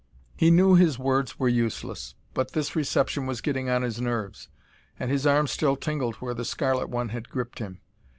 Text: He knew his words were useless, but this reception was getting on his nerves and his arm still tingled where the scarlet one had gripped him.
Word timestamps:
He 0.35 0.49
knew 0.49 0.73
his 0.73 0.97
words 0.97 1.37
were 1.37 1.47
useless, 1.47 2.15
but 2.33 2.53
this 2.53 2.75
reception 2.75 3.27
was 3.27 3.39
getting 3.39 3.69
on 3.69 3.83
his 3.83 4.01
nerves 4.01 4.49
and 4.99 5.11
his 5.11 5.27
arm 5.27 5.45
still 5.45 5.75
tingled 5.75 6.15
where 6.15 6.33
the 6.33 6.43
scarlet 6.43 6.89
one 6.89 7.09
had 7.09 7.29
gripped 7.29 7.59
him. 7.59 7.81